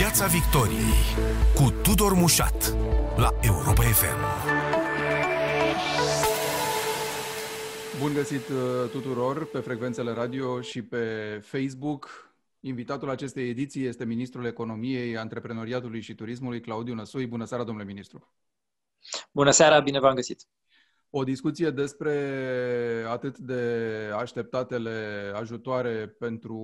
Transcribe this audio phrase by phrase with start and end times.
[0.00, 0.94] Piața Victoriei
[1.54, 2.74] cu Tudor Mușat
[3.16, 4.18] la Europa FM.
[7.98, 11.04] Bun găsit uh, tuturor pe frecvențele radio și pe
[11.44, 12.32] Facebook.
[12.60, 17.26] Invitatul acestei ediții este Ministrul Economiei, Antreprenoriatului și Turismului, Claudiu Năsui.
[17.26, 18.34] Bună seara, domnule ministru!
[19.32, 20.46] Bună seara, bine v-am găsit!
[21.10, 22.14] O discuție despre
[23.08, 23.62] atât de
[24.16, 24.90] așteptatele
[25.34, 26.54] ajutoare pentru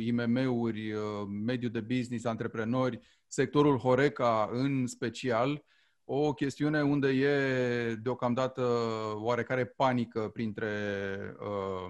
[0.00, 1.00] IMM-uri, uh,
[1.44, 5.64] mediul de business, antreprenori, sectorul Horeca în special,
[6.04, 8.62] o chestiune unde e deocamdată
[9.14, 10.68] oarecare panică printre
[11.40, 11.86] uh,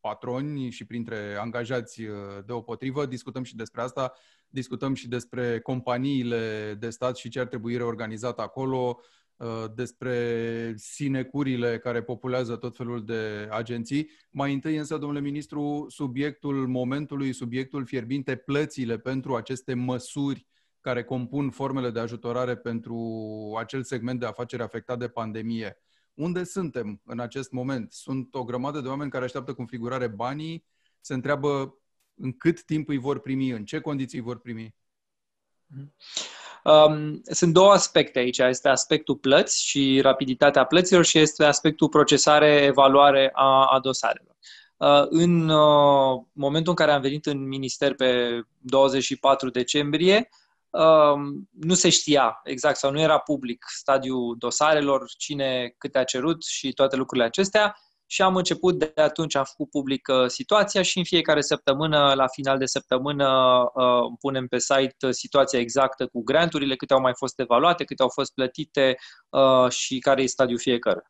[0.00, 3.06] patroni și printre angajați uh, deopotrivă.
[3.06, 4.12] Discutăm și despre asta,
[4.48, 9.17] discutăm și despre companiile de stat și ce ar trebui reorganizat acolo, Uh,
[9.74, 14.10] despre sinecurile care populează tot felul de agenții.
[14.30, 20.46] Mai întâi însă, domnule ministru, subiectul momentului, subiectul fierbinte, plățile pentru aceste măsuri
[20.80, 22.96] care compun formele de ajutorare pentru
[23.58, 25.78] acel segment de afaceri afectat de pandemie.
[26.14, 27.92] Unde suntem în acest moment?
[27.92, 30.64] Sunt o grămadă de oameni care așteaptă cu înfigurare banii,
[31.00, 31.78] se întreabă
[32.14, 34.74] în cât timp îi vor primi, în ce condiții îi vor primi.
[35.74, 36.37] Mm-hmm.
[36.68, 38.38] Um, sunt două aspecte aici.
[38.38, 44.36] Este aspectul plăți și rapiditatea plăților și este aspectul procesare, evaluare a, a dosarelor.
[44.76, 50.28] Uh, în uh, momentul în care am venit în minister pe 24 decembrie,
[50.70, 51.14] uh,
[51.50, 56.72] nu se știa exact sau nu era public stadiul dosarelor, cine câte a cerut și
[56.72, 57.76] toate lucrurile acestea
[58.10, 62.58] și am început de atunci, am făcut public situația și în fiecare săptămână, la final
[62.58, 63.28] de săptămână,
[63.74, 68.08] uh, punem pe site situația exactă cu granturile, câte au mai fost evaluate, câte au
[68.08, 68.96] fost plătite
[69.28, 71.02] uh, și care e stadiul fiecare.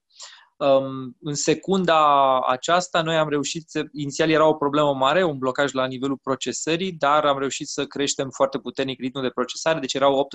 [0.57, 5.73] Um, în secunda aceasta, noi am reușit, să, inițial era o problemă mare, un blocaj
[5.73, 10.29] la nivelul procesării, dar am reușit să creștem foarte puternic ritmul de procesare, deci erau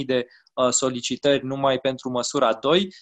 [0.00, 2.94] 18.000 de uh, solicitări numai pentru măsura 2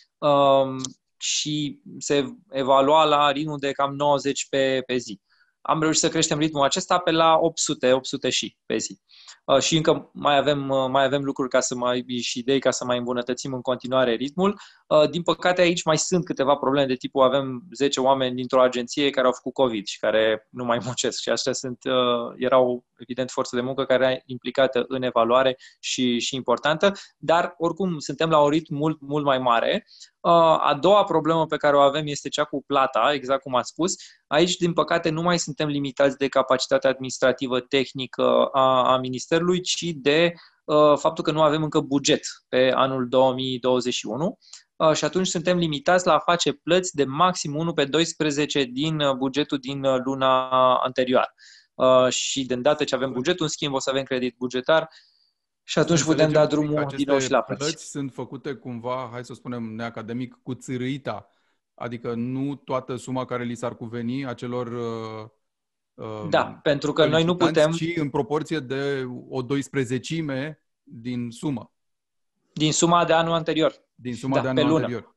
[1.25, 5.21] și se evalua la ritmul de cam 90 pe, pe zi.
[5.61, 9.01] Am reușit să creștem ritmul acesta pe la 800, 800 și pe zi.
[9.45, 12.71] Uh, și încă mai avem, uh, mai avem lucruri ca să mai și idei ca
[12.71, 14.61] să mai îmbunătățim în continuare ritmul.
[14.87, 19.11] Uh, din păcate aici mai sunt câteva probleme de tipul avem 10 oameni dintr-o agenție
[19.11, 21.79] care au făcut COVID și care nu mai muncesc și astea sunt,
[22.37, 27.99] erau evident forță de muncă care era implicată în evaluare și, și importantă, dar oricum
[27.99, 29.87] suntem la un ritm mult, mult mai mare.
[30.61, 33.95] A doua problemă pe care o avem este cea cu plata, exact cum ați spus.
[34.27, 39.85] Aici, din păcate, nu mai suntem limitați de capacitatea administrativă tehnică a, a Ministerului, ci
[39.95, 40.33] de
[40.65, 44.33] uh, faptul că nu avem încă buget pe anul 2021 uh,
[44.95, 49.15] și atunci suntem limitați la a face plăți de maxim 1 pe 12 din uh,
[49.15, 51.35] bugetul din uh, luna anterioară.
[51.75, 54.89] Uh, și de îndată ce avem bugetul, în schimb, o să avem credit bugetar
[55.67, 57.65] și atunci să putem da drumul din nou și la plăți.
[57.65, 61.29] plăți sunt făcute cumva, hai să spunem neacademic, cu țârâita.
[61.75, 65.29] Adică nu toată suma care li s-ar cuveni acelor uh,
[65.95, 67.73] uh da, pentru că noi nu putem...
[67.73, 71.73] Ci în proporție de o 12 din sumă.
[72.53, 73.84] Din suma de anul anterior.
[73.95, 75.17] Din suma da, de anul anterior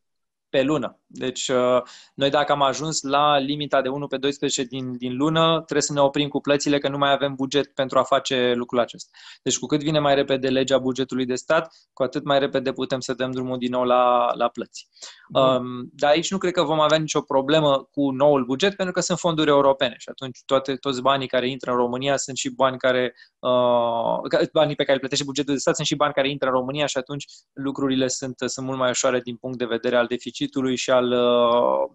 [0.50, 1.00] pe lună.
[1.10, 1.82] Deci, uh,
[2.14, 5.94] noi dacă am ajuns la limita de 1 pe 12 din, din lună, trebuie să
[5.94, 9.10] ne oprim cu plățile, că nu mai avem buget pentru a face lucrul acesta.
[9.42, 13.00] Deci, cu cât vine mai repede legea bugetului de stat, cu atât mai repede putem
[13.00, 14.88] să dăm drumul din nou la, la plăți.
[15.34, 19.00] Um, dar aici nu cred că vom avea nicio problemă cu noul buget, pentru că
[19.00, 22.78] sunt fonduri europene și atunci toate, toți banii care intră în România sunt și bani
[22.78, 26.50] care, uh, banii pe care îi plătește bugetul de stat sunt și bani care intră
[26.50, 30.06] în România și atunci lucrurile sunt, sunt mult mai ușoare din punct de vedere al
[30.06, 31.90] deficitului deficitului și al, uh,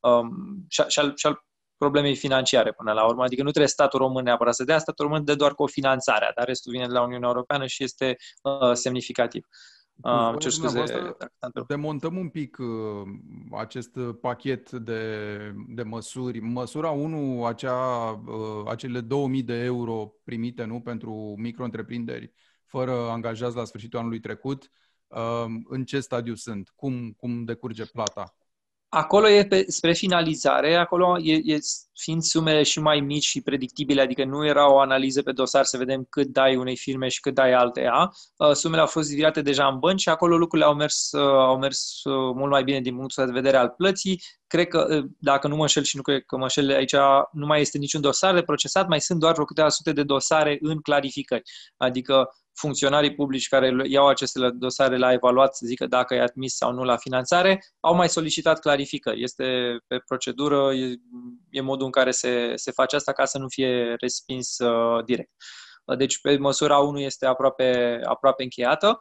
[0.00, 1.44] um, și, și, al, și al
[1.76, 3.22] problemei financiare până la urmă.
[3.22, 6.72] Adică nu trebuie statul român neapărat să dea, statul român dă doar cofinanțarea, dar restul
[6.72, 9.46] vine de la Uniunea Europeană și este uh, semnificativ.
[10.02, 10.82] Uh, ce scuze,
[11.66, 12.66] demontăm un pic uh,
[13.58, 15.36] acest pachet de,
[15.68, 16.40] de măsuri.
[16.40, 22.32] Măsura 1, acea, uh, acele 2000 de euro primite nu pentru micro-întreprinderi
[22.66, 24.85] fără angajați la sfârșitul anului trecut, uh,
[25.68, 28.36] în ce stadiu sunt, cum, cum decurge plata?
[28.88, 31.58] Acolo e pe, spre finalizare, acolo e, e,
[31.94, 35.76] fiind sumele și mai mici și predictibile, adică nu era o analiză pe dosar să
[35.76, 38.10] vedem cât dai unei firme și cât dai alteia.
[38.36, 41.58] Uh, sumele au fost virate deja în bănci și acolo lucrurile au mers, uh, au
[41.58, 44.22] mers uh, mult mai bine din punctul de vedere al plății.
[44.46, 46.94] Cred că, dacă nu mă înșel și nu cred că mă înșel, aici
[47.32, 50.58] nu mai este niciun dosar de procesat, mai sunt doar vreo câteva sute de dosare
[50.60, 51.42] în clarificări.
[51.76, 56.72] Adică funcționarii publici care iau aceste dosare la evaluat să zică dacă e admis sau
[56.72, 59.22] nu la finanțare, au mai solicitat clarificări.
[59.22, 60.94] Este pe procedură, e,
[61.50, 65.30] e modul în care se, se face asta ca să nu fie respins uh, direct.
[65.96, 68.98] deci pe măsura 1 este aproape, aproape încheiată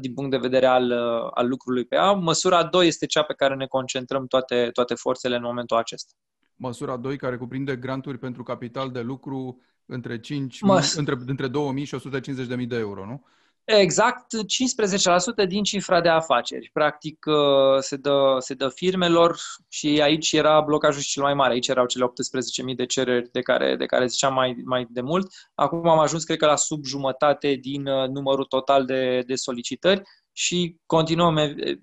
[0.00, 0.92] din punct de vedere al,
[1.34, 2.12] al lucrului pe ea.
[2.12, 6.12] Măsura 2 este cea pe care ne concentrăm toate, toate forțele în momentul acesta.
[6.54, 11.84] Măsura 2 care cuprinde granturi pentru capital de lucru între, 5, Măs- între, între 2000
[11.84, 13.24] și 150.000 de euro, nu?
[13.64, 14.26] Exact
[15.44, 16.70] 15% din cifra de afaceri.
[16.72, 19.38] Practic uh, se dă, se dă firmelor
[19.68, 21.52] și aici era blocajul cel mai mare.
[21.52, 22.04] Aici erau cele
[22.70, 25.32] 18.000 de cereri de care, de care ziceam mai, mai de mult.
[25.54, 30.02] Acum am ajuns, cred că, la sub jumătate din uh, numărul total de, de solicitări
[30.38, 31.36] și continuăm,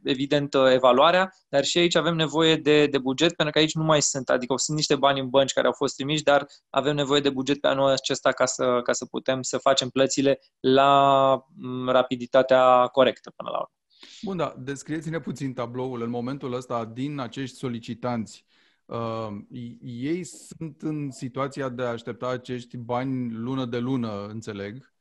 [0.03, 4.01] evident, evaluarea, dar și aici avem nevoie de, de buget, pentru că aici nu mai
[4.01, 7.29] sunt, adică sunt niște bani în bănci care au fost trimiși, dar avem nevoie de
[7.29, 12.87] buget pe anul acesta ca să, ca să putem să facem plățile la mm, rapiditatea
[12.87, 13.73] corectă până la urmă.
[14.21, 18.45] Bun, da, descrieți-ne puțin tabloul în momentul ăsta din acești solicitanți.
[18.85, 19.27] Uh,
[19.81, 24.94] ei sunt în situația de a aștepta acești bani lună de lună, înțeleg, Uh,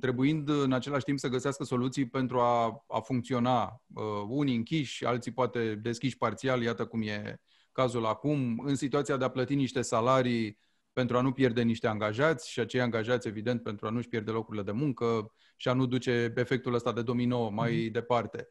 [0.00, 3.82] trebuind în același timp să găsească soluții pentru a, a funcționa.
[3.94, 7.40] Uh, unii închiși, alții poate deschiși parțial, iată cum e
[7.72, 10.58] cazul acum, în situația de a plăti niște salarii
[10.92, 14.62] pentru a nu pierde niște angajați și acei angajați, evident, pentru a nu-și pierde locurile
[14.62, 17.92] de muncă și a nu duce efectul ăsta de domino mai mm-hmm.
[17.92, 18.48] departe.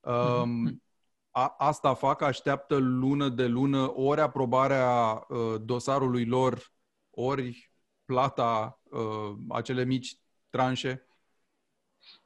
[0.00, 0.82] Um,
[1.30, 6.72] a, asta fac, așteaptă lună de lună ori aprobarea uh, dosarului lor,
[7.10, 7.72] ori
[8.04, 10.16] plata uh, acele mici
[10.54, 11.06] tranșe?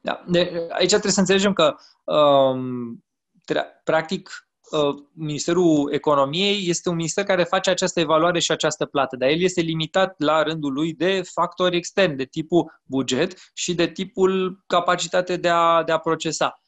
[0.01, 0.23] Da.
[0.27, 3.05] De, aici trebuie să înțelegem că, um,
[3.51, 9.15] tra- practic, uh, Ministerul Economiei este un minister care face această evaluare și această plată,
[9.15, 13.87] dar el este limitat la rândul lui de factori externi, de tipul buget și de
[13.87, 16.63] tipul capacitate de a, de a procesa.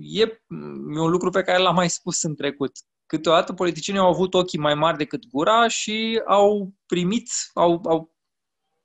[0.00, 0.40] E, e
[0.98, 2.72] un lucru pe care l-am mai spus în trecut.
[3.06, 8.15] Câteodată politicienii au avut ochii mai mari decât gura și au primit, au, au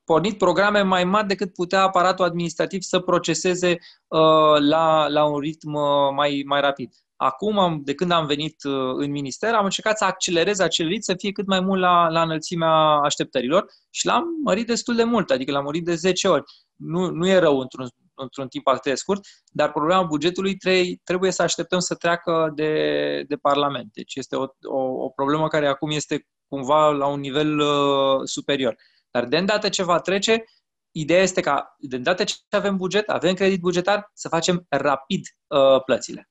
[0.04, 3.70] pornit programe mai mari decât putea aparatul administrativ să proceseze
[4.08, 6.94] uh, la, la un ritm uh, mai, mai rapid.
[7.16, 11.14] Acum, de când am venit uh, în minister, am încercat să accelerez acel ritm, să
[11.18, 12.72] fie cât mai mult la, la înălțimea
[13.04, 16.44] așteptărilor și l-am mărit destul de mult, adică l-am mărit de 10 ori.
[16.76, 19.22] Nu, nu e rău într-un, într-un timp atât de scurt,
[19.52, 23.90] dar problema bugetului trebuie, trebuie să așteptăm să treacă de, de Parlament.
[23.94, 28.76] Deci este o, o, o problemă care acum este cumva la un nivel uh, superior.
[29.12, 30.44] Dar de îndată ce va trece,
[30.92, 35.84] ideea este ca de îndată ce avem buget, avem credit bugetar, să facem rapid uh,
[35.86, 36.30] plățile.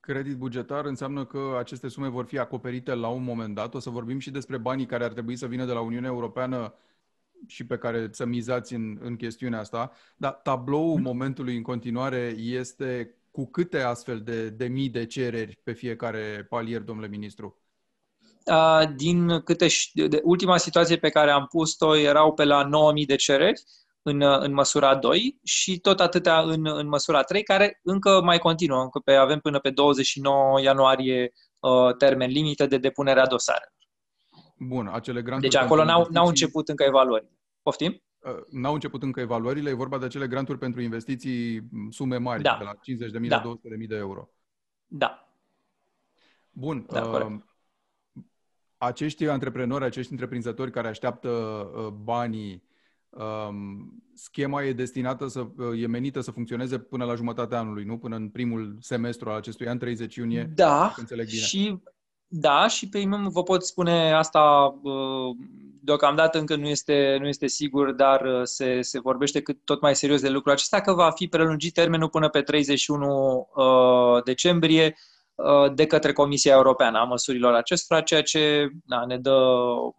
[0.00, 3.74] Credit bugetar înseamnă că aceste sume vor fi acoperite la un moment dat.
[3.74, 6.74] O să vorbim și despre banii care ar trebui să vină de la Uniunea Europeană
[7.46, 9.92] și pe care să mizați în, în chestiunea asta.
[10.16, 11.02] Dar tabloul mm.
[11.02, 16.80] momentului în continuare este cu câte astfel de, de mii de cereri pe fiecare palier,
[16.80, 17.61] domnule ministru?
[18.96, 23.62] Din câte de, ultima situație pe care am pus-o erau pe la 9000 de cereri
[24.02, 28.82] în, în măsura 2 și tot atâtea în, în măsura 3, care încă mai continuă.
[28.82, 33.72] Încă pe, avem până pe 29 ianuarie uh, termen limită de depunere a dosarelor.
[34.58, 35.50] Bun, acele granturi...
[35.50, 37.38] Deci acolo n-au, n-au început încă evaluările.
[37.62, 38.02] Poftim?
[38.50, 42.56] N-au început încă evaluările, e vorba de acele granturi pentru investiții sume mari, da.
[42.58, 42.72] de la
[43.20, 43.42] 50.000 da.
[43.44, 43.52] la
[43.82, 44.28] 200.000 de euro.
[44.86, 45.28] Da.
[46.50, 46.86] Bun.
[46.90, 47.36] Da, uh,
[48.84, 52.62] acești antreprenori, acești întreprinzători care așteaptă uh, banii,
[53.10, 57.98] um, schema e destinată să, uh, e menită să funcționeze până la jumătatea anului, nu?
[57.98, 60.52] Până în primul semestru al acestui an, 30 iunie.
[60.54, 61.40] Da, înțeleg bine.
[61.40, 61.78] și
[62.34, 64.40] da, și pe mine vă pot spune asta,
[64.82, 65.36] uh,
[65.80, 70.20] deocamdată încă nu este, nu este sigur, dar se, se vorbește cât tot mai serios
[70.20, 73.48] de lucrul acesta, că va fi prelungit termenul până pe 31
[74.24, 75.11] decembrie Uh,
[75.74, 79.36] de către Comisia Europeană a măsurilor acestora, ceea ce na, ne dă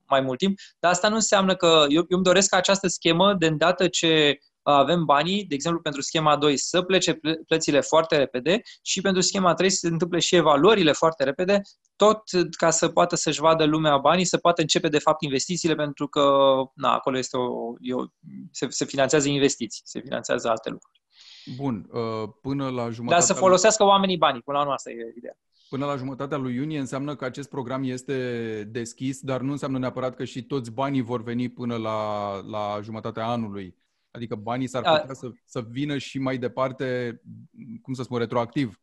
[0.08, 0.60] mai mult timp.
[0.80, 4.38] Dar asta nu înseamnă că eu, eu îmi doresc ca această schemă, de îndată ce
[4.64, 9.54] avem banii, de exemplu pentru schema 2, să plece plățile foarte repede și pentru schema
[9.54, 11.62] 3 să se întâmple și evaluările foarte repede,
[11.96, 12.22] tot
[12.58, 16.54] ca să poată să-și vadă lumea banii, să poată începe de fapt investițiile, pentru că
[16.76, 18.04] na, acolo este o, e o,
[18.52, 21.03] se, se finanțează investiții, se finanțează alte lucruri.
[21.56, 23.18] Bun, uh, până la jumătatea...
[23.18, 25.38] Dar să folosească oamenii banii, până la asta e ideea.
[25.70, 30.16] Până la jumătatea lui iunie înseamnă că acest program este deschis, dar nu înseamnă neapărat
[30.16, 33.76] că și toți banii vor veni până la, la jumătatea anului.
[34.12, 35.14] Adică banii s-ar putea A...
[35.14, 37.22] să, să vină și mai departe,
[37.82, 38.82] cum să spun, retroactiv.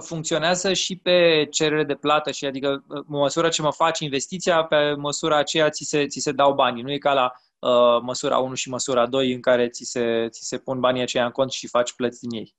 [0.00, 4.94] Funcționează și pe cerere de plată și adică în măsura ce mă faci investiția, pe
[4.94, 6.82] măsura aceea ți se, ți se dau banii.
[6.82, 10.46] Nu e ca la Uh, măsura 1 și măsura 2 în care ți se, ți
[10.46, 12.54] se pun banii aceia în cont și faci plăți din ei.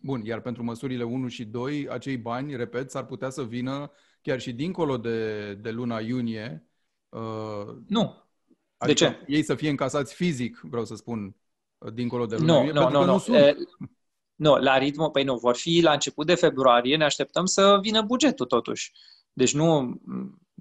[0.00, 3.90] Bun, iar pentru măsurile 1 și 2, acei bani, repet, s-ar putea să vină
[4.22, 6.68] chiar și dincolo de, de luna iunie.
[7.08, 7.76] Uh...
[7.86, 8.26] Nu.
[8.76, 9.24] Adică de ce?
[9.26, 11.36] ei să fie încasați fizic, vreau să spun,
[11.92, 13.24] dincolo de lună nu, iulie, nu, nu, nu.
[13.26, 13.56] nu E,
[14.34, 18.02] nu, la ritmul, păi nu, vor fi la început de februarie, ne așteptăm să vină
[18.02, 18.92] bugetul totuși.
[19.32, 20.00] Deci nu,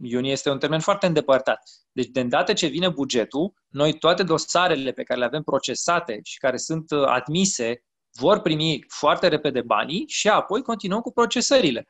[0.01, 1.60] iunie este un termen foarte îndepărtat.
[1.92, 6.38] Deci de îndată ce vine bugetul, noi toate dosarele pe care le avem procesate și
[6.38, 7.84] care sunt uh, admise
[8.20, 11.88] vor primi foarte repede banii și apoi continuăm cu procesările.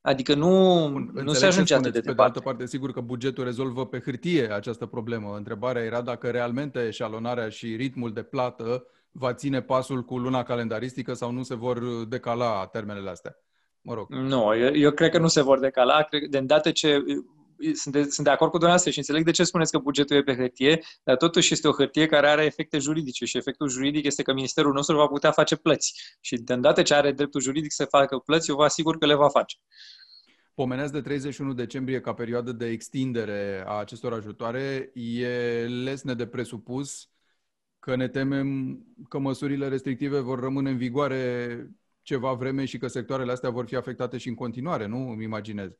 [0.00, 2.10] Adică nu, Bun, nu se ajunge atât de departe.
[2.10, 5.34] Pe de altă parte, sigur că bugetul rezolvă pe hârtie această problemă.
[5.36, 11.12] Întrebarea era dacă realmente eșalonarea și ritmul de plată va ține pasul cu luna calendaristică
[11.12, 13.36] sau nu se vor decala termenele astea.
[13.80, 14.08] Mă rog.
[14.08, 16.02] Nu, eu, eu cred că nu se vor decala.
[16.02, 17.02] Cred, de îndată ce
[17.74, 20.22] sunt de, sunt de acord cu dumneavoastră și înțeleg de ce spuneți că bugetul e
[20.22, 24.22] pe hârtie, dar totuși este o hârtie care are efecte juridice și efectul juridic este
[24.22, 26.16] că ministerul nostru va putea face plăți.
[26.20, 29.14] Și de îndată ce are dreptul juridic să facă plăți, eu vă asigur că le
[29.14, 29.56] va face.
[30.54, 34.90] Pomenesc de 31 decembrie ca perioadă de extindere a acestor ajutoare.
[34.94, 37.08] E lesne de presupus
[37.78, 41.66] că ne temem că măsurile restrictive vor rămâne în vigoare
[42.02, 45.10] ceva vreme și că sectoarele astea vor fi afectate și în continuare, nu?
[45.10, 45.70] Îmi imaginez.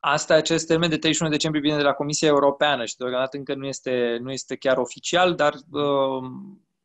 [0.00, 3.66] Asta, acest termen de 31 decembrie vine de la Comisia Europeană și deocamdată încă nu
[3.66, 6.30] este, nu este chiar oficial, dar uh,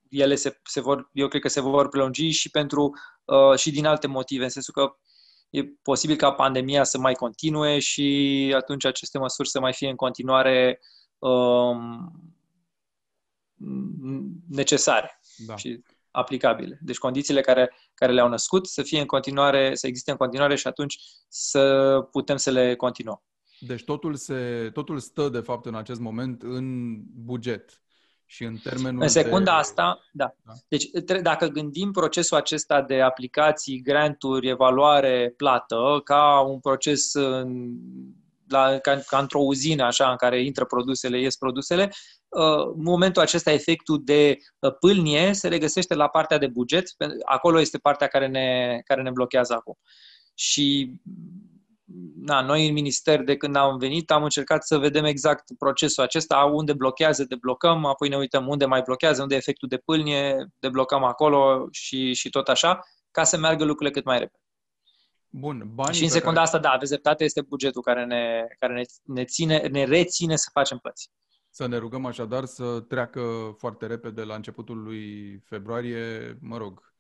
[0.10, 2.92] ele se, se vor, eu cred că se vor prelungi și pentru
[3.26, 4.96] uh, și din alte motive, în sensul că
[5.50, 9.96] e posibil ca pandemia să mai continue și atunci aceste măsuri să mai fie în
[9.96, 10.80] continuare
[11.18, 11.78] uh,
[14.50, 15.20] necesare.
[15.48, 15.56] Da.
[15.56, 16.80] Și aplicabile.
[16.82, 20.68] Deci condițiile care, care le-au născut să fie în continuare, să existe în continuare și
[20.68, 23.24] atunci să putem să le continuăm.
[23.60, 27.82] Deci totul, se, totul stă, de fapt, în acest moment în buget
[28.26, 29.58] și în termenul În secunda de...
[29.58, 30.36] asta, da.
[30.46, 30.54] da.
[30.68, 30.90] Deci
[31.22, 37.72] dacă gândim procesul acesta de aplicații, granturi, evaluare, plată, ca un proces în,
[38.48, 41.92] la, ca, ca într-o uzină, așa, în care intră produsele, ies produsele,
[42.32, 46.88] Uh, momentul acesta, efectul de uh, pâlnie, se regăsește la partea de buget.
[47.26, 49.78] Acolo este partea care ne, care ne blochează acum.
[50.34, 50.96] Și
[52.16, 56.38] na, noi în minister, de când am venit, am încercat să vedem exact procesul acesta,
[56.38, 61.04] unde blochează, deblocăm, apoi ne uităm unde mai blochează, unde e efectul de pâlnie, deblocăm
[61.04, 62.80] acolo și, și tot așa,
[63.12, 64.44] ca să meargă lucrurile cât mai repede.
[65.30, 66.46] Bun, banii și în secunda care...
[66.46, 70.50] asta, da, aveți dreptate, este bugetul care ne, care ne, ne, ține, ne reține să
[70.54, 71.10] facem plăți.
[71.54, 76.94] Să ne rugăm așadar să treacă foarte repede la începutul lui februarie, mă rog,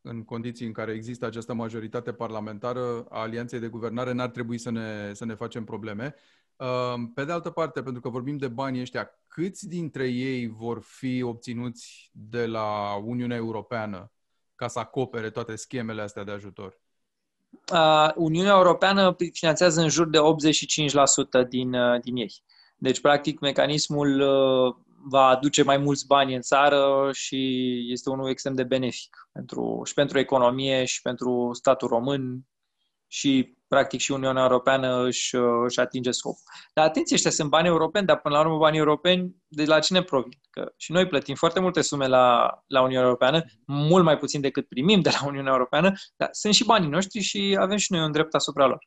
[0.00, 4.70] în condiții în care există această majoritate parlamentară a Alianței de Guvernare, n-ar trebui să
[4.70, 6.14] ne, să ne facem probleme.
[6.56, 10.82] Uh, pe de altă parte, pentru că vorbim de banii ăștia, câți dintre ei vor
[10.82, 14.12] fi obținuți de la Uniunea Europeană
[14.54, 16.80] ca să acopere toate schemele astea de ajutor?
[17.72, 22.42] Uh, Uniunea Europeană finanțează în jur de 85% din, uh, din ei.
[22.76, 24.74] Deci, practic, mecanismul uh,
[25.08, 29.94] va aduce mai mulți bani în țară și este unul extrem de benefic pentru, și
[29.94, 32.46] pentru economie și pentru statul român
[33.06, 36.42] și, practic, și Uniunea Europeană își, uh, își atinge scopul.
[36.74, 40.02] Dar atenție, ăștia sunt bani europeni, dar până la urmă banii europeni de la cine
[40.02, 40.38] provin?
[40.50, 44.68] Că și noi plătim foarte multe sume la, la Uniunea Europeană, mult mai puțin decât
[44.68, 48.12] primim de la Uniunea Europeană, dar sunt și banii noștri și avem și noi un
[48.12, 48.86] drept asupra lor.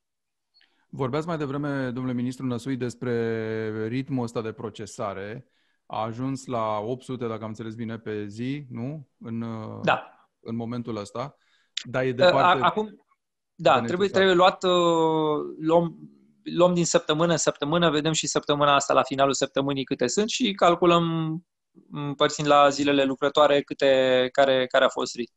[0.97, 5.47] Vorbeați mai devreme, domnule ministru Năsui, despre ritmul ăsta de procesare.
[5.85, 9.07] A ajuns la 800, dacă am înțeles bine, pe zi, nu?
[9.19, 9.45] În,
[9.83, 10.29] da.
[10.39, 11.37] în momentul ăsta.
[11.83, 12.63] Dar e departe...
[12.63, 13.05] Acum,
[13.55, 15.95] da, de trebuie, trebuie luat, uh, luăm,
[16.43, 20.51] luăm din săptămână în săptămână, vedem și săptămâna asta, la finalul săptămânii câte sunt și
[20.51, 21.37] calculăm
[21.91, 25.35] împărțind la zilele lucrătoare câte, care, care a fost ritm.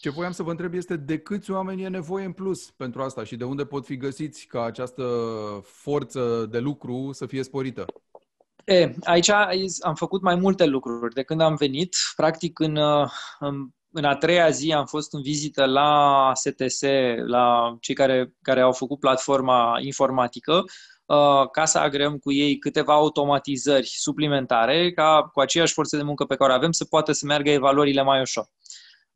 [0.00, 3.24] Ce voiam să vă întreb este de câți oameni e nevoie în plus pentru asta
[3.24, 5.04] și de unde pot fi găsiți ca această
[5.62, 7.84] forță de lucru să fie sporită?
[8.64, 9.30] E, aici
[9.80, 11.14] am făcut mai multe lucruri.
[11.14, 12.76] De când am venit, practic în,
[13.38, 16.80] în, în a treia zi am fost în vizită la STS,
[17.26, 20.64] la cei care, care au făcut platforma informatică,
[21.52, 26.36] ca să agrem cu ei câteva automatizări suplimentare, ca cu aceeași forță de muncă pe
[26.36, 28.46] care o avem să poată să meargă evaluările mai ușor.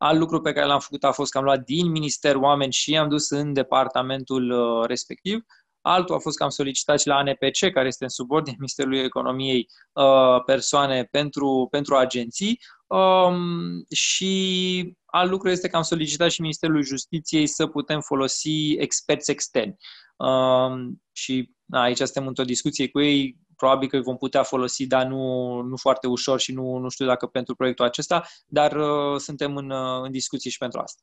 [0.04, 2.90] Alt lucru pe care l-am făcut a fost că am luat din minister oameni și
[2.90, 5.44] i-am dus în departamentul uh, respectiv.
[5.80, 9.68] Altul a fost că am solicitat și la ANPC, care este în subordine Ministerului Economiei,
[9.92, 12.60] uh, persoane pentru, pentru agenții.
[12.86, 19.30] Um, și alt lucru este că am solicitat și Ministerului Justiției să putem folosi experți
[19.30, 19.76] externi.
[20.16, 25.06] Um, și aici suntem într-o discuție cu ei probabil că îi vom putea folosi, dar
[25.06, 29.56] nu, nu foarte ușor și nu, nu știu dacă pentru proiectul acesta, dar uh, suntem
[29.56, 31.02] în, uh, în discuții și pentru asta.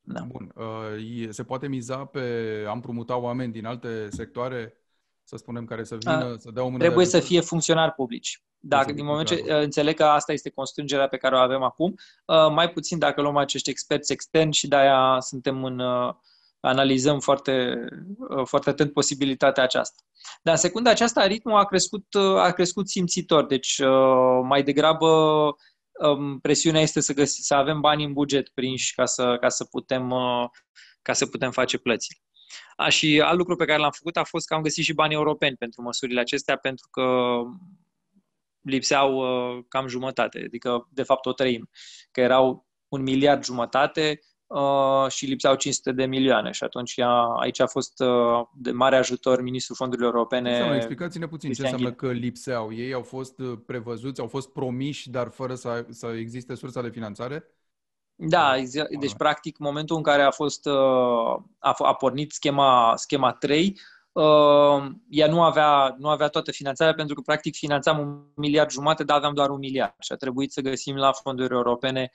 [0.00, 0.20] Da.
[0.20, 0.52] Bun.
[0.54, 2.20] Uh, se poate miza pe
[2.66, 4.76] a împrumuta oameni din alte sectoare
[5.22, 8.42] să spunem, care să vină, A, să dea o mână Trebuie să fie funcționari publici.
[8.58, 11.94] Dacă din moment ce înțeleg că asta este constrângerea pe care o avem acum,
[12.26, 16.14] uh, mai puțin dacă luăm acești experți externi și de-aia suntem în, uh,
[16.64, 17.74] analizăm foarte,
[18.36, 20.02] uh, foarte atent posibilitatea aceasta.
[20.42, 23.80] Dar în secunda aceasta ritmul a crescut, a crescut simțitor, deci
[24.42, 25.06] mai degrabă
[26.00, 29.64] um, presiunea este să, găsi, să avem bani în buget prinși ca să, ca să,
[29.64, 30.14] putem,
[31.02, 32.18] ca să putem face plățile.
[32.76, 35.14] A, și alt lucru pe care l-am făcut a fost că am găsit și bani
[35.14, 37.02] europeni pentru măsurile acestea, pentru că
[38.60, 41.64] lipseau uh, cam jumătate, adică de fapt o treime,
[42.10, 47.60] că erau un miliard jumătate uh, și lipseau 500 de milioane și atunci ea, aici
[47.60, 50.50] a fost uh, de mare ajutor Ministrul Fondurilor Europene.
[50.50, 52.72] Înseamnă, explicați-ne puțin Cristian ce înseamnă că lipseau.
[52.72, 56.88] Ei au fost uh, prevăzuți, au fost promiși, dar fără să, să existe sursa de
[56.88, 57.48] finanțare?
[58.16, 58.54] Da,
[59.00, 63.93] deci practic momentul în care a fost uh, a, a pornit schema, schema 3, uh,
[65.08, 69.16] ea nu avea, nu avea toată finanțarea pentru că practic finanțam un miliard jumate, dar
[69.16, 72.10] aveam doar un miliard și a trebuit să găsim la fonduri europene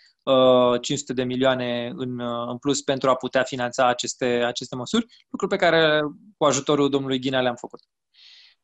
[0.82, 5.48] 500 uh, de milioane în, în plus pentru a putea finanța aceste, aceste măsuri, lucru
[5.48, 6.02] pe care
[6.38, 7.80] cu ajutorul domnului Ghinea le-am făcut.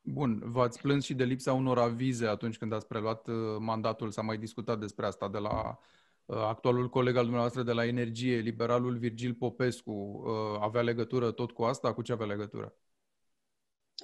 [0.02, 3.28] Bun, v-ați plâns și de lipsa unor avize atunci când ați preluat
[3.60, 5.80] mandatul, s-a mai discutat despre asta de la
[6.26, 11.52] Uh, actualul coleg al dumneavoastră de la Energie, liberalul Virgil Popescu, uh, avea legătură tot
[11.52, 11.94] cu asta?
[11.94, 12.74] Cu ce avea legătură?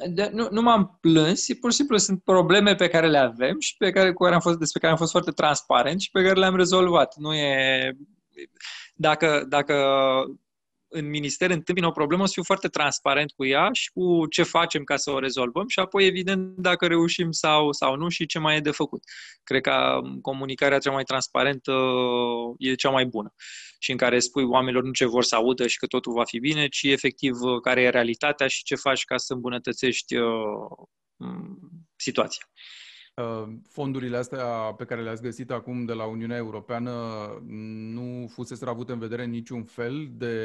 [0.09, 3.77] De, nu, nu m-am plâns, pur și simplu sunt probleme pe care le avem și
[3.77, 6.39] pe care, cu care am fost, despre care am fost foarte transparent și pe care
[6.39, 7.15] le-am rezolvat.
[7.17, 7.97] Nu e...
[8.95, 9.75] Dacă, dacă
[10.93, 14.83] în minister întâmpină o problemă, să fiu foarte transparent cu ea și cu ce facem
[14.83, 18.55] ca să o rezolvăm și apoi, evident, dacă reușim sau, sau nu și ce mai
[18.55, 19.03] e de făcut.
[19.43, 21.73] Cred că comunicarea cea mai transparentă
[22.57, 23.33] e cea mai bună
[23.79, 26.39] și în care spui oamenilor nu ce vor să audă și că totul va fi
[26.39, 30.87] bine, ci efectiv care e realitatea și ce faci ca să îmbunătățești uh,
[31.95, 32.45] situația.
[33.13, 34.45] Uh, fondurile astea
[34.77, 36.91] pe care le-ați găsit acum de la Uniunea Europeană
[37.93, 40.35] nu fusese avute în vedere în niciun fel de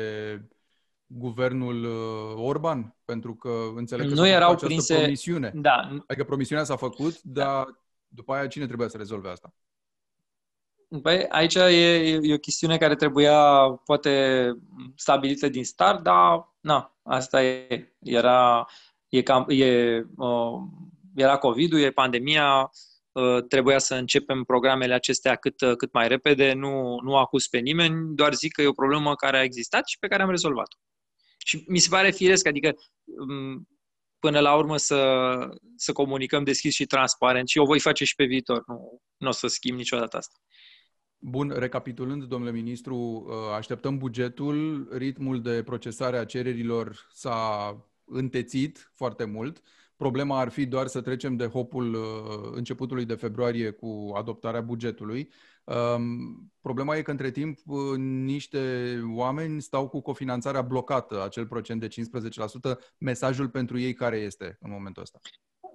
[1.07, 2.97] guvernul uh, Orban?
[3.05, 4.95] Pentru că înțeleg că nu erau această prinse...
[4.95, 5.53] promisiune.
[5.55, 6.03] Da.
[6.07, 7.45] Adică promisiunea s-a făcut, da.
[7.45, 9.55] dar după aia cine trebuia să rezolve asta?
[11.03, 14.53] Păi, aici e, e o chestiune care trebuia poate
[14.95, 18.67] stabilită din start, dar na, asta e, era
[19.09, 20.61] e, cam, e uh,
[21.17, 22.71] era COVID-ul, e pandemia,
[23.15, 28.15] ă, trebuia să începem programele acestea cât, cât mai repede, nu, nu acuz pe nimeni,
[28.15, 30.77] doar zic că e o problemă care a existat și pe care am rezolvat-o.
[31.39, 32.75] Și mi se pare firesc, adică
[34.19, 35.35] până la urmă să,
[35.77, 39.33] să comunicăm deschis și transparent și eu voi face și pe viitor, nu, nu o
[39.33, 40.35] să schimb niciodată asta.
[41.19, 49.25] Bun, recapitulând, domnule ministru, ă, așteptăm bugetul, ritmul de procesare a cererilor s-a întețit foarte
[49.25, 49.63] mult.
[49.97, 55.33] Problema ar fi doar să trecem de hopul uh, începutului de februarie cu adoptarea bugetului.
[55.65, 61.81] Um, problema e că între timp uh, niște oameni stau cu cofinanțarea blocată, acel procent
[61.81, 62.77] de 15%.
[62.99, 65.19] Mesajul pentru ei care este în momentul ăsta?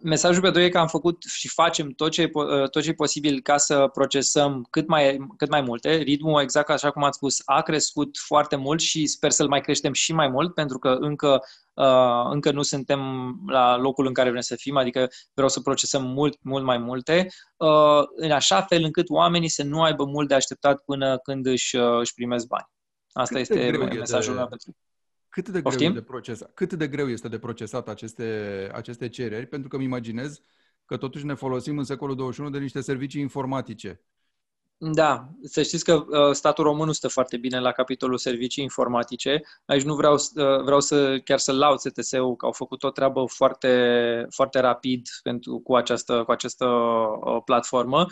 [0.04, 2.94] Mesajul pe doi e că am făcut și facem tot ce, uh, tot ce e
[2.94, 5.96] posibil ca să procesăm cât mai, cât mai multe.
[5.96, 9.94] Ritmul, exact așa cum ați spus, a crescut foarte mult și sper să-l mai creștem
[9.94, 11.42] și mai mult, pentru că încă,
[11.74, 13.02] uh, încă nu suntem
[13.48, 17.28] la locul în care vrem să fim, adică vreau să procesăm mult, mult mai multe,
[17.58, 21.76] uh, în așa fel încât oamenii să nu aibă mult de așteptat până când își,
[21.76, 22.70] uh, își primesc bani.
[23.12, 24.40] Asta Cât este mesajul de...
[24.40, 24.76] meu pentru
[25.32, 29.46] cât de, greu de procesat, cât de greu este de procesat aceste, aceste cereri?
[29.46, 30.42] Pentru că îmi imaginez
[30.86, 34.02] că totuși ne folosim în secolul 21 de niște servicii informatice.
[34.84, 39.42] Da, să știți că uh, statul român nu stă foarte bine la capitolul servicii informatice.
[39.66, 43.26] Aici nu vreau, uh, vreau să chiar să laud CTS-ul că au făcut o treabă
[43.28, 48.10] foarte, foarte rapid pentru, cu această, cu această uh, platformă um,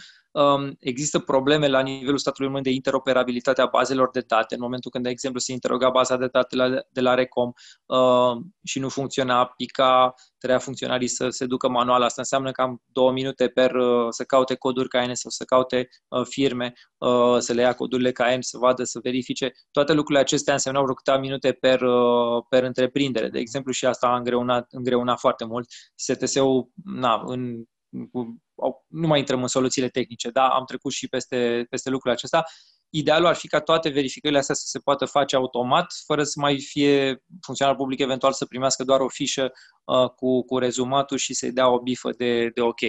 [0.79, 4.55] există probleme la nivelul statului român de interoperabilitate a bazelor de date.
[4.55, 7.51] În momentul când, de exemplu, se interoga baza de date la, de la Recom
[7.85, 12.01] uh, și nu funcționa, pica, trebuia funcționarii să se ducă manual.
[12.01, 15.89] Asta înseamnă că am două minute per uh, să caute coduri KN sau să caute
[16.07, 19.51] uh, firme, uh, să le ia codurile KN, să vadă, să verifice.
[19.71, 23.29] Toate lucrurile acestea însemnau vreo câteva minute per, uh, per întreprindere.
[23.29, 25.69] De exemplu, și asta a îngreunat, îngreunat foarte mult.
[25.95, 27.63] STS-ul, na, în
[28.11, 28.41] cu,
[28.87, 32.43] nu mai intrăm în soluțiile tehnice, da, am trecut și peste, peste lucrul acesta.
[32.89, 36.59] Idealul ar fi ca toate verificările astea să se poată face automat, fără să mai
[36.59, 39.51] fie funcționar public eventual să primească doar o fișă
[39.83, 42.79] uh, cu, cu rezumatul și să-i dea o bifă de, de ok.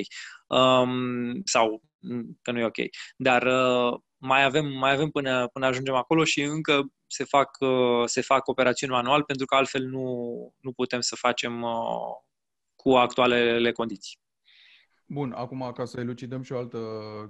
[0.47, 2.79] Um, sau mm, că nu e ok.
[3.17, 8.03] Dar uh, mai avem, mai avem până, până ajungem acolo și încă se fac, uh,
[8.05, 10.05] se fac operațiuni manual pentru că altfel nu,
[10.61, 12.17] nu putem să facem uh,
[12.77, 14.19] cu actualele condiții.
[15.13, 16.79] Bun, acum ca să elucidăm și o altă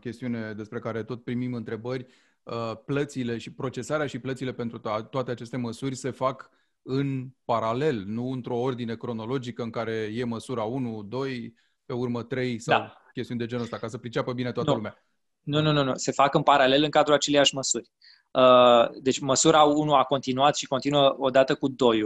[0.00, 2.06] chestiune despre care tot primim întrebări,
[2.42, 4.78] uh, plățile și procesarea și plățile pentru
[5.10, 6.50] toate aceste măsuri se fac
[6.82, 12.58] în paralel, nu într-o ordine cronologică în care e măsura 1, 2, pe urmă 3
[12.58, 12.96] sau da.
[13.12, 14.76] chestiuni de genul ăsta, ca să priceapă bine toată nu.
[14.76, 15.04] lumea.
[15.42, 15.94] Nu, nu, nu, nu.
[15.94, 17.90] Se fac în paralel în cadrul aceleiași măsuri.
[18.32, 22.02] Uh, deci măsura 1 a continuat și continuă odată cu 2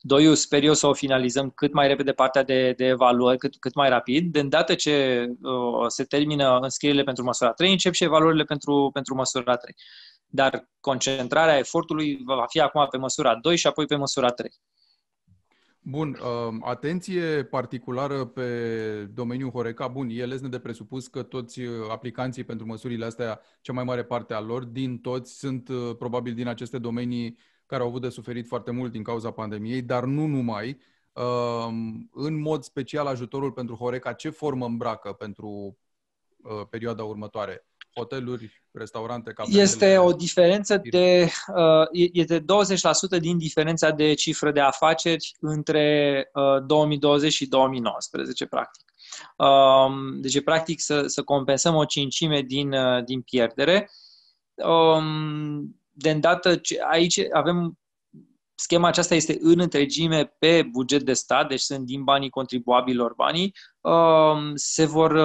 [0.00, 3.74] 2 sper eu să o finalizăm cât mai repede partea de, de evaluări, cât, cât
[3.74, 4.32] mai rapid.
[4.32, 9.14] De îndată ce uh, se termină înscrierile pentru măsura 3, încep și evaluările pentru, pentru
[9.14, 9.74] măsura 3.
[10.26, 14.50] Dar concentrarea efortului va fi acum pe măsura 2 și apoi pe măsura 3.
[15.84, 19.88] Bun, um, atenție particulară pe domeniul Horeca.
[19.88, 24.04] Bun, e lesne de presupus că toți uh, aplicanții pentru măsurile astea, cea mai mare
[24.04, 28.08] parte a lor, din toți, sunt uh, probabil din aceste domenii care au avut de
[28.08, 30.80] suferit foarte mult din cauza pandemiei, dar nu numai.
[31.12, 35.78] Um, în mod special, ajutorul pentru Horeca, ce formă îmbracă pentru
[36.42, 37.66] uh, perioada următoare?
[37.94, 39.62] Hoteluri, restaurante, cafenele?
[39.62, 46.30] Este o diferență de, uh, e de 20% din diferența de cifră de afaceri între
[46.32, 48.92] uh, 2020 și 2019, practic.
[49.36, 53.90] Um, deci, practic, să, să compensăm o cincime din, uh, din pierdere.
[54.54, 57.78] Um, de îndată ce aici avem
[58.62, 63.54] Schema aceasta este în întregime pe buget de stat, deci sunt din banii contribuabilor banii.
[63.80, 65.16] Um, se vor,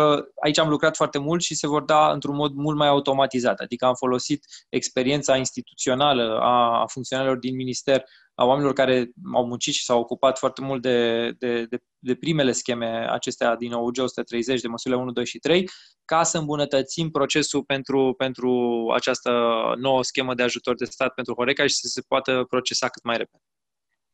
[0.43, 3.85] aici am lucrat foarte mult și se vor da într-un mod mult mai automatizat, adică
[3.85, 8.03] am folosit experiența instituțională a funcționarilor din minister
[8.39, 12.51] a oamenilor care au muncit și s-au ocupat foarte mult de, de, de, de primele
[12.51, 15.69] scheme acestea din OUG 130, de măsurile 1, 2 și 3,
[16.05, 18.51] ca să îmbunătățim procesul pentru, pentru
[18.95, 19.31] această
[19.77, 23.17] nouă schemă de ajutor de stat pentru Horeca și să se poată procesa cât mai
[23.17, 23.43] repede.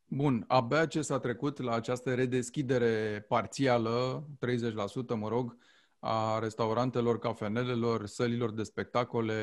[0.06, 5.58] Bun, abia ce s-a trecut la această redeschidere parțială, 30%, mă rog,
[6.00, 9.34] a restaurantelor, cafenelelor, sălilor de spectacole,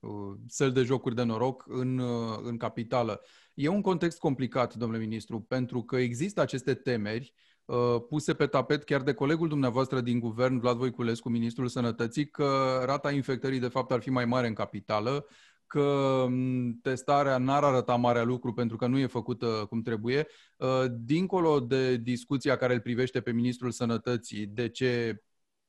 [0.00, 3.20] uh, săli de jocuri de noroc în, uh, în capitală.
[3.60, 7.32] E un context complicat, domnule ministru, pentru că există aceste temeri
[7.64, 12.82] uh, puse pe tapet chiar de colegul dumneavoastră din guvern, Vlad Voiculescu, ministrul sănătății, că
[12.84, 15.26] rata infectării de fapt ar fi mai mare în capitală,
[15.66, 20.26] că mm, testarea n-ar arăta mare lucru pentru că nu e făcută cum trebuie.
[20.90, 25.22] Dincolo de discuția care îl privește pe ministrul sănătății, de ce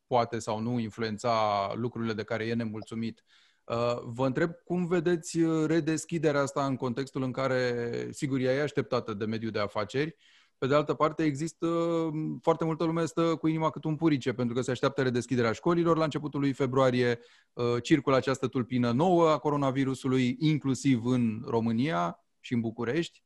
[0.08, 3.24] poate sau nu influența lucrurile de care e nemulțumit.
[3.70, 8.62] Uh, vă întreb cum vedeți uh, redeschiderea asta în contextul în care, sigur, ea e
[8.62, 10.16] așteptată de mediul de afaceri,
[10.58, 11.68] pe de altă parte, există
[12.12, 15.52] mm, foarte multă lume stă cu inima cât un purice, pentru că se așteaptă redeschiderea
[15.52, 17.20] școlilor la începutul lui februarie,
[17.54, 23.24] uh, circulă această tulpină nouă a coronavirusului, inclusiv în România și în București.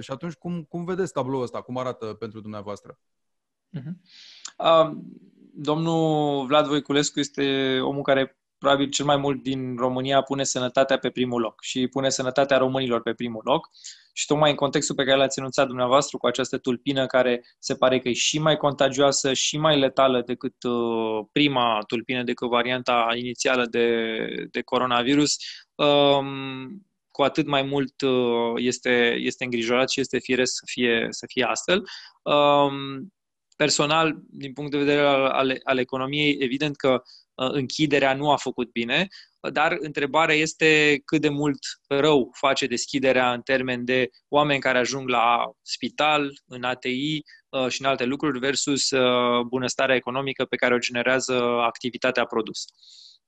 [0.00, 1.60] Și atunci, cum, cum vedeți tabloul ăsta?
[1.60, 2.98] Cum arată pentru dumneavoastră?
[3.78, 3.92] Uh-huh.
[4.58, 4.96] Uh,
[5.54, 11.10] domnul Vlad Voiculescu este omul care probabil cel mai mult din România pune sănătatea pe
[11.10, 13.68] primul loc și pune sănătatea românilor pe primul loc
[14.12, 17.98] și tocmai în contextul pe care l-ați enunțat dumneavoastră cu această tulpină care se pare
[17.98, 23.66] că e și mai contagioasă și mai letală decât uh, prima tulpină, decât varianta inițială
[23.66, 24.16] de,
[24.50, 25.36] de coronavirus,
[25.74, 31.26] um, cu atât mai mult uh, este, este îngrijorat și este firesc să fie, să
[31.28, 31.84] fie astfel.
[32.22, 33.14] Um,
[33.56, 37.02] personal, din punct de vedere al, al, al economiei, evident că
[37.34, 39.08] uh, închiderea nu a făcut bine,
[39.52, 45.08] dar întrebarea este cât de mult rău face deschiderea în termen de oameni care ajung
[45.08, 50.74] la spital, în ATI uh, și în alte lucruri versus uh, bunăstarea economică pe care
[50.74, 52.64] o generează activitatea produsă.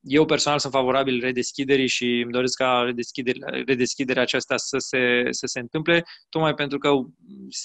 [0.00, 5.46] Eu personal sunt favorabil redeschiderii și îmi doresc ca redeschiderea, redeschiderea aceasta să se, să
[5.46, 6.90] se întâmple, tocmai pentru că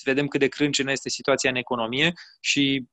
[0.03, 2.85] vedem cât de crâncenă este situația în economie și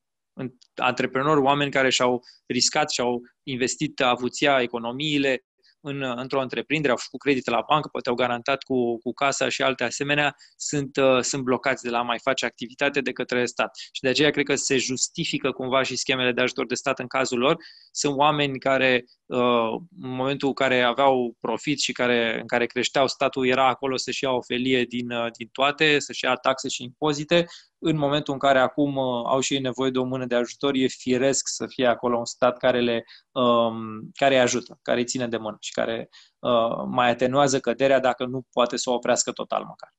[0.75, 5.45] antreprenori, oameni care și-au riscat și-au investit avuția economiile
[5.81, 9.61] în, într-o întreprindere, au făcut credite la bancă, poate au garantat cu, cu casa și
[9.61, 13.77] alte asemenea, sunt, uh, sunt blocați de la a mai face activitate de către stat.
[13.91, 17.07] Și de aceea cred că se justifică cumva și schemele de ajutor de stat în
[17.07, 17.57] cazul lor.
[17.91, 23.07] Sunt oameni care, uh, în momentul în care aveau profit și care, în care creșteau,
[23.07, 26.83] statul era acolo să-și ia o felie din, uh, din toate, să-și ia taxe și
[26.83, 27.45] impozite,
[27.83, 30.73] în momentul în care acum uh, au și ei nevoie de o mână de ajutor,
[30.75, 35.05] e firesc să fie acolo un stat care, le, um, care îi ajută, care îi
[35.05, 39.31] ține de mână și care uh, mai atenuează căderea dacă nu poate să o oprească
[39.31, 39.95] total măcar.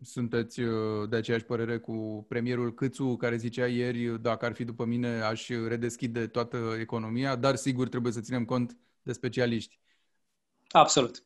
[0.00, 4.84] Sunteți uh, de aceeași părere cu premierul Câțu, care zicea ieri, dacă ar fi după
[4.84, 9.78] mine, aș redeschide toată economia, dar sigur trebuie să ținem cont de specialiști.
[10.68, 11.24] Absolut.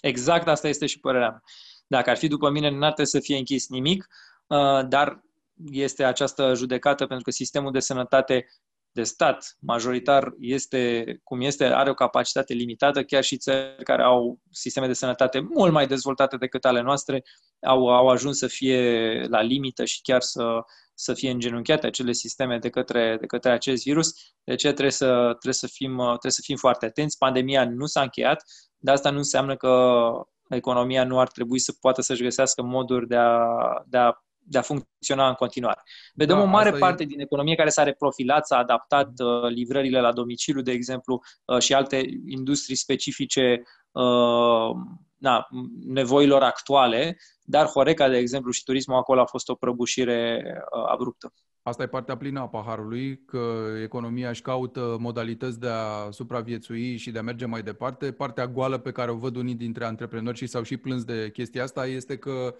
[0.00, 1.42] Exact asta este și părerea mea.
[1.86, 4.10] Dacă ar fi după mine, nu ar trebui să fie închis nimic, Uh,
[4.88, 5.22] dar
[5.70, 8.46] este această judecată pentru că sistemul de sănătate
[8.92, 14.38] de stat majoritar este cum este, are o capacitate limitată, chiar și țări care au
[14.50, 17.22] sisteme de sănătate mult mai dezvoltate decât ale noastre
[17.60, 20.60] au, au ajuns să fie la limită și chiar să,
[20.94, 24.12] să fie îngenunchiate acele sisteme de către, de către acest virus.
[24.44, 27.18] De ce trebuie să, trebuie, să fim, trebuie să fim foarte atenți.
[27.18, 28.44] Pandemia nu s-a încheiat,
[28.78, 30.10] dar asta nu înseamnă că
[30.48, 33.46] economia nu ar trebui să poată să-și găsească moduri de a,
[33.86, 34.12] de a
[34.44, 35.82] de a funcționa în continuare.
[36.14, 37.06] Vedem da, o mare parte e...
[37.06, 41.74] din economie care s-a reprofilat, s-a adaptat uh, livrările la domiciliu, de exemplu, uh, și
[41.74, 44.70] alte industrii specifice uh,
[45.16, 45.46] na,
[45.86, 51.32] nevoilor actuale, dar Horeca, de exemplu, și turismul acolo a fost o prăbușire uh, abruptă.
[51.62, 57.10] Asta e partea plină a paharului, că economia își caută modalități de a supraviețui și
[57.10, 58.12] de a merge mai departe.
[58.12, 61.62] Partea goală pe care o văd unii dintre antreprenori și s-au și plâns de chestia
[61.62, 62.52] asta este că uh,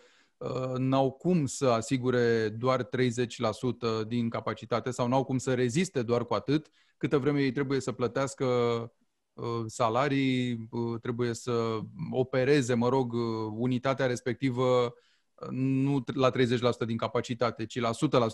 [0.76, 2.88] n-au cum să asigure doar 30%
[4.06, 7.92] din capacitate sau n-au cum să reziste doar cu atât, câtă vreme ei trebuie să
[7.92, 8.44] plătească
[9.32, 11.78] uh, salarii, uh, trebuie să
[12.10, 13.12] opereze, mă rog,
[13.58, 14.94] unitatea respectivă
[15.50, 17.90] nu la 30% din capacitate, ci la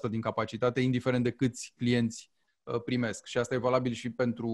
[0.06, 2.30] 100% din capacitate, indiferent de câți clienți
[2.62, 3.24] uh, primesc.
[3.26, 4.48] Și asta e valabil și pentru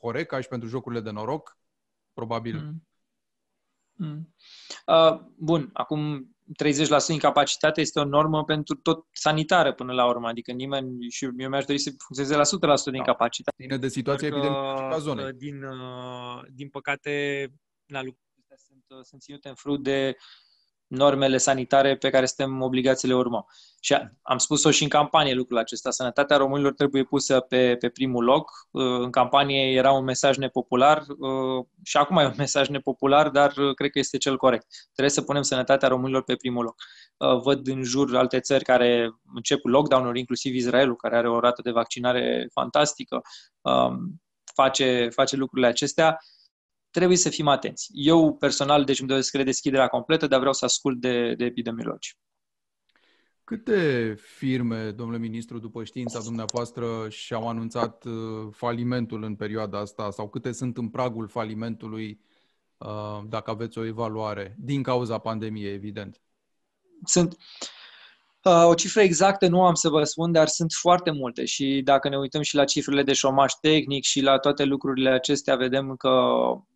[0.00, 1.58] Horeca și pentru jocurile de noroc,
[2.12, 2.56] probabil.
[2.56, 2.88] Mm.
[4.00, 4.34] Mm.
[4.86, 6.30] Uh, bun, acum
[6.64, 11.24] 30% din capacitate este o normă pentru tot sanitară până la urmă, adică nimeni, și
[11.24, 13.02] eu mi-aș dori să funcționeze la 100% din da.
[13.02, 13.62] capacitate.
[13.62, 14.54] Ține de situația evident
[14.90, 15.32] la zone.
[15.32, 17.10] Din, uh, din păcate,
[17.86, 20.16] la lucrurile sunt, sunt ținute în frut de
[20.90, 23.46] normele sanitare pe care suntem obligați să le urmăm.
[23.80, 25.90] Și am spus-o și în campanie lucrul acesta.
[25.90, 28.50] Sănătatea românilor trebuie pusă pe, pe primul loc.
[28.70, 33.56] Uh, în campanie era un mesaj nepopular uh, și acum e un mesaj nepopular, dar
[33.56, 34.66] uh, cred că este cel corect.
[34.92, 36.74] Trebuie să punem sănătatea românilor pe primul loc.
[37.42, 41.70] Văd în jur alte țări care încep lockdown-uri, inclusiv Israelul, care are o rată de
[41.70, 43.20] vaccinare fantastică,
[43.60, 44.20] um,
[44.54, 46.18] face, face lucrurile acestea
[46.90, 47.88] trebuie să fim atenți.
[47.92, 52.16] Eu personal, deci îmi doresc deschiderea completă, dar vreau să ascult de, de epidemiologi.
[53.50, 58.12] Câte firme, domnule ministru, după știința dumneavoastră, și-au anunțat uh,
[58.50, 62.20] falimentul în perioada asta sau câte sunt în pragul falimentului,
[62.78, 66.20] uh, dacă aveți o evaluare, din cauza pandemiei, evident?
[67.04, 67.36] Sunt
[68.42, 72.08] uh, o cifră exactă nu am să vă spun, dar sunt foarte multe și dacă
[72.08, 76.10] ne uităm și la cifrele de șomaj tehnic și la toate lucrurile acestea, vedem că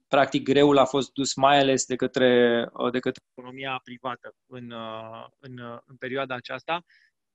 [0.08, 4.70] practic greul a fost dus mai ales de către, uh, de către economia privată în,
[4.70, 6.84] uh, în, uh, în perioada aceasta,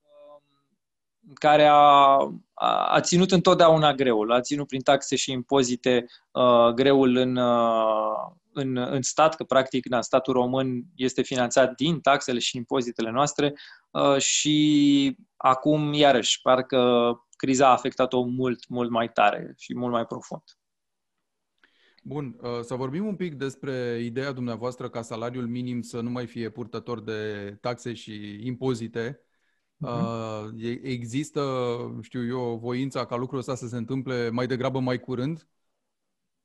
[0.01, 1.75] um, care a,
[2.53, 8.31] a, a ținut întotdeauna greul, a ținut prin taxe și impozite uh, greul în, uh,
[8.53, 13.53] în, în stat, că practic na, statul român este finanțat din taxele și impozitele noastre
[13.91, 20.05] uh, și acum, iarăși, parcă criza a afectat-o mult, mult mai tare și mult mai
[20.05, 20.43] profund.
[22.09, 26.27] Bun, uh, să vorbim un pic despre ideea dumneavoastră ca salariul minim să nu mai
[26.27, 29.21] fie purtător de taxe și impozite.
[29.85, 30.81] Uh-huh.
[30.81, 31.41] Există,
[32.01, 35.47] știu eu, voința ca lucrul ăsta să se întâmple mai degrabă mai curând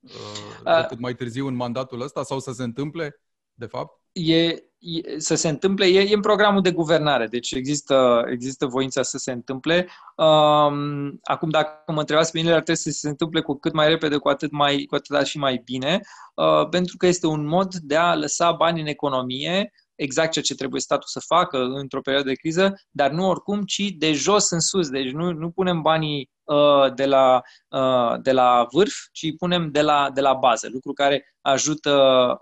[0.01, 3.21] uh, decât mai târziu în mandatul ăsta sau să se întâmple,
[3.55, 4.04] de fapt?
[4.15, 4.45] E,
[4.79, 9.19] e, să se întâmple, e, e în programul de guvernare, deci există, există voința să
[9.19, 9.89] se întâmple.
[10.17, 13.89] Um, acum, dacă mă întrebați pe mine, ar trebui să se întâmple cu cât mai
[13.89, 16.01] repede, cu atât, mai, cu atât și mai bine,
[16.35, 20.55] uh, pentru că este un mod de a lăsa bani în economie, exact ceea ce
[20.55, 24.61] trebuie statul să facă într-o perioadă de criză, dar nu oricum, ci de jos în
[24.61, 24.89] sus.
[24.89, 29.83] Deci nu, nu punem banii uh, de, la, uh, de la vârf, ci punem de
[29.83, 31.93] la, de la bază, lucru care ajută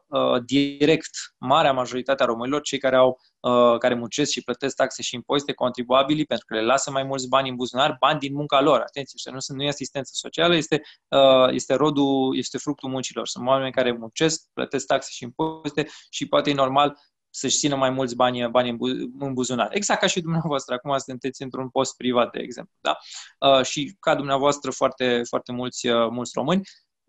[0.06, 5.02] uh, direct marea majoritate a românilor, cei care au uh, care muncesc și plătesc taxe
[5.02, 8.60] și impozite, contribuabilii, pentru că le lasă mai mulți bani în buzunar, bani din munca
[8.60, 8.80] lor.
[8.80, 13.26] Atenție, nu, sunt, nu e asistență socială, este, uh, este rodul, este fructul muncilor.
[13.26, 16.96] Sunt oameni care muncesc, plătesc taxe și impozite și poate e normal
[17.34, 19.68] să-și țină mai mulți bani, bani în, bu- în buzunar.
[19.70, 20.74] Exact ca și dumneavoastră.
[20.74, 22.74] Acum sunteți într-un post privat, de exemplu.
[22.80, 22.98] Da?
[23.38, 26.62] Uh, și ca dumneavoastră foarte, foarte mulți, uh, mulți români,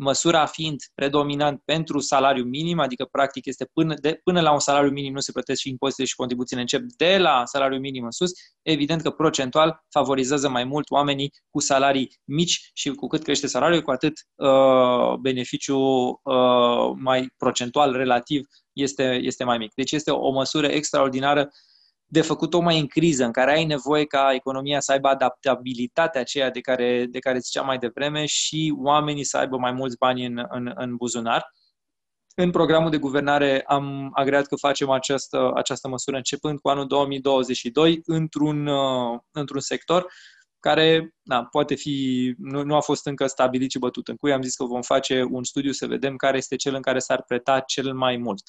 [0.03, 4.91] măsura fiind predominant pentru salariu minim, adică practic este până, de, până la un salariu
[4.91, 8.31] minim nu se plătesc și impozite și contribuțiile încep de la salariu minim în sus,
[8.61, 13.81] evident că procentual favorizează mai mult oamenii cu salarii mici și cu cât crește salariul,
[13.81, 19.73] cu atât uh, beneficiul uh, mai procentual relativ este, este mai mic.
[19.73, 21.51] Deci este o măsură extraordinară
[22.13, 26.51] de făcut tocmai în criză, în care ai nevoie ca economia să aibă adaptabilitatea aceea
[26.51, 30.45] de care, de care ziceam mai devreme și oamenii să aibă mai mulți bani în,
[30.49, 31.51] în, în buzunar.
[32.35, 38.01] în programul de guvernare am agreat că facem această, această măsură începând cu anul 2022
[38.05, 40.11] într-un, uh, într-un sector
[40.59, 44.33] care na, poate fi, nu, nu a fost încă stabilit și bătut în cui.
[44.33, 47.23] Am zis că vom face un studiu să vedem care este cel în care s-ar
[47.27, 48.43] preta cel mai mult.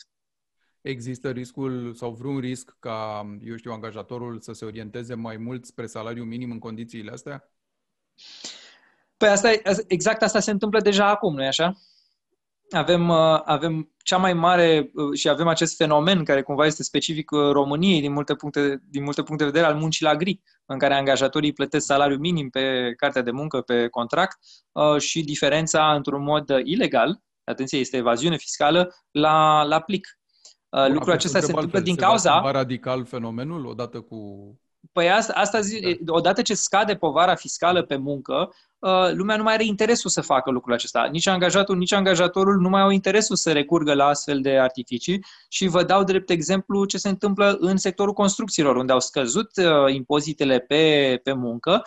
[0.84, 5.86] Există riscul sau vreun risc ca, eu știu, angajatorul să se orienteze mai mult spre
[5.86, 7.50] salariu minim în condițiile astea?
[9.16, 9.50] Păi asta,
[9.86, 11.76] exact asta se întâmplă deja acum, nu-i așa?
[12.70, 17.30] avem, uh, avem cea mai mare uh, și avem acest fenomen care cumva este specific
[17.30, 20.78] uh, României din multe puncte, din multe puncte de vedere al muncii la gri, în
[20.78, 24.38] care angajatorii plătesc salariu minim pe cartea de muncă, pe contract
[24.98, 30.18] și diferența într-un mod ilegal, atenție, este evaziune fiscală, la, la plic.
[30.82, 32.42] Bun, Lucrul acesta se întâmplă din cauza...
[32.44, 34.18] Se radical fenomenul odată cu
[34.92, 36.12] Păi asta, asta zi, da.
[36.12, 38.50] odată ce scade povara fiscală pe muncă,
[38.84, 41.08] Uh, lumea nu mai are interesul să facă lucrul acesta.
[41.12, 45.66] Nici angajatul, nici angajatorul nu mai au interesul să recurgă la astfel de artificii și
[45.66, 50.58] vă dau drept exemplu ce se întâmplă în sectorul construcțiilor, unde au scăzut uh, impozitele
[50.58, 51.82] pe, pe muncă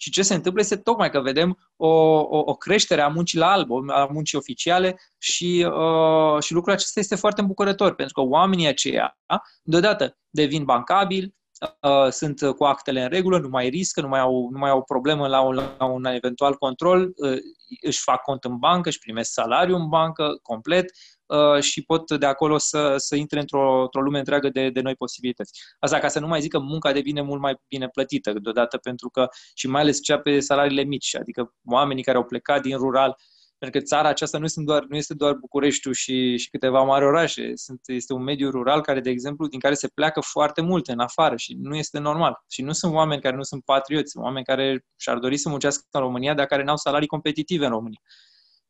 [0.00, 3.50] și ce se întâmplă este tocmai că vedem o, o, o creștere a muncii la
[3.50, 8.66] alb, a muncii oficiale și, uh, și lucrul acesta este foarte îmbucurător, pentru că oamenii
[8.66, 9.18] aceia,
[9.62, 11.34] deodată, devin bancabili,
[11.80, 14.82] uh, sunt cu actele în regulă, nu mai riscă, nu mai au, nu mai au
[14.82, 17.38] problemă la un, la un eventual control, uh,
[17.82, 21.17] își fac cont în bancă, își primesc salariu în bancă complet uh,
[21.60, 25.60] și pot de acolo să, să intre într-o, într-o lume întreagă de, de noi posibilități.
[25.78, 29.08] Asta ca să nu mai zic că munca devine mult mai bine plătită deodată, pentru
[29.08, 33.08] că și mai ales cea pe salariile mici, adică oamenii care au plecat din rural
[33.08, 36.82] uh, pentru că țara aceasta nu, sunt doar, nu este doar Bucureștiul și, și câteva
[36.82, 37.52] mari orașe.
[37.54, 40.98] Sunt, este un mediu rural care, de exemplu, din care se pleacă foarte mult în
[40.98, 42.44] afară și nu este normal.
[42.50, 45.86] Și nu sunt oameni care nu sunt patrioți, sunt oameni care și-ar dori să muncească
[45.90, 48.00] în România, dar care n-au salarii competitive în România.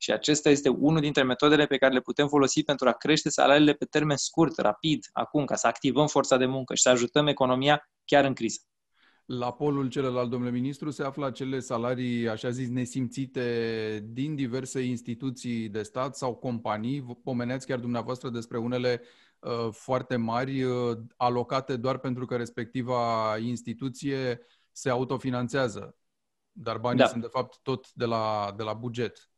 [0.00, 3.72] Și acesta este unul dintre metodele pe care le putem folosi pentru a crește salariile
[3.72, 7.90] pe termen scurt, rapid, acum, ca să activăm forța de muncă și să ajutăm economia
[8.04, 8.60] chiar în criză.
[9.24, 15.68] La polul celălalt, domnule ministru, se află acele salarii, așa zis, nesimțite din diverse instituții
[15.68, 17.18] de stat sau companii.
[17.22, 19.02] Pomeneați chiar dumneavoastră despre unele
[19.38, 24.40] uh, foarte mari, uh, alocate doar pentru că respectiva instituție
[24.72, 25.96] se autofinanțează.
[26.52, 27.06] Dar banii da.
[27.06, 29.30] sunt, de fapt, tot de la, de la buget.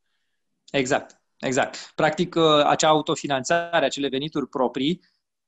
[0.71, 1.93] Exact, exact.
[1.95, 5.01] Practic, uh, acea autofinanțare, acele venituri proprii,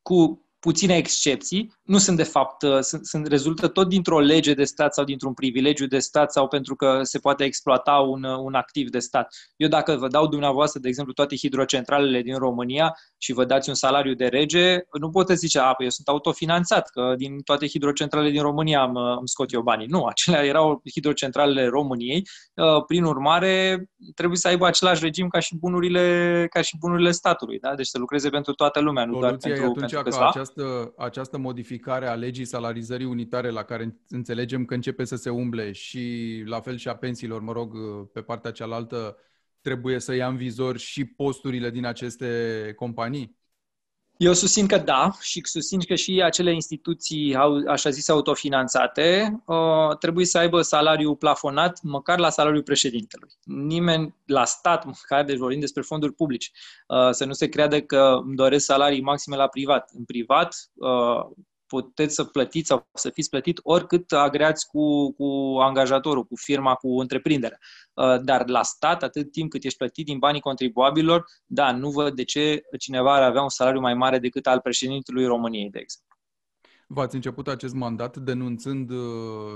[0.02, 4.64] cu puține excepții, nu sunt de fapt, uh, sunt, sunt, rezultă tot dintr-o lege de
[4.64, 8.55] stat sau dintr-un privilegiu de stat sau pentru că se poate exploata un, uh, un
[8.55, 9.35] activ de stat.
[9.57, 13.75] Eu dacă vă dau dumneavoastră, de exemplu, toate hidrocentralele din România și vă dați un
[13.75, 18.31] salariu de rege, nu puteți zice, a, păi eu sunt autofinanțat, că din toate hidrocentralele
[18.31, 19.87] din România am, uh, îmi scot eu banii.
[19.87, 22.27] Nu, acelea erau hidrocentralele României.
[22.87, 27.59] Prin urmare, trebuie să aibă același regim ca și bunurile, ca și bunurile statului.
[27.59, 27.75] Da?
[27.75, 30.29] Deci să lucreze pentru toată lumea, nu Soluția doar pentru, pentru câțiva.
[30.29, 30.52] Această,
[30.97, 36.43] această modificare a legii salarizării unitare la care înțelegem că începe să se umble și
[36.47, 37.77] la fel și a pensiilor, mă rog,
[38.12, 39.17] pe partea cealaltă,
[39.61, 43.41] trebuie să ia în vizor și posturile din aceste companii?
[44.22, 47.37] Eu susțin că da și susțin că și acele instituții,
[47.68, 53.28] așa zis, autofinanțate, uh, trebuie să aibă salariu plafonat măcar la salariul președintelui.
[53.44, 56.50] Nimeni la stat, măcar, deci vorbim despre fonduri publice,
[56.87, 59.90] uh, să nu se creadă că îmi doresc salarii maxime la privat.
[59.94, 61.30] În privat, uh,
[61.72, 67.00] puteți să plătiți sau să fiți plătit oricât agreați cu, cu angajatorul, cu firma, cu
[67.00, 67.58] întreprinderea.
[67.94, 72.14] Uh, dar la stat, atât timp cât ești plătit din banii contribuabilor, da, nu văd
[72.14, 76.16] de ce cineva ar avea un salariu mai mare decât al președintelui României, de exemplu.
[76.87, 78.98] V-ați început acest mandat denunțând uh,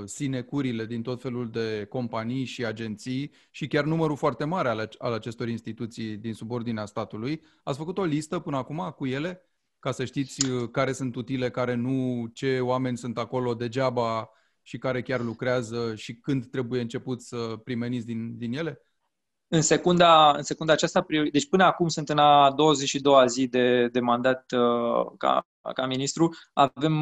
[0.04, 5.12] sinecurile din tot felul de companii și agenții și chiar numărul foarte mare al, al
[5.12, 7.42] acestor instituții din subordinea statului.
[7.62, 9.40] Ați făcut o listă până acum cu ele?
[9.78, 14.30] Ca să știți uh, care sunt utile, care nu, ce oameni sunt acolo degeaba
[14.62, 18.80] și care chiar lucrează și când trebuie început să primeniți din, din ele?
[19.48, 24.00] În secunda, în secunda aceasta, deci până acum sunt în a 22-a zi de, de
[24.00, 26.94] mandat uh, ca, ca ministru, avem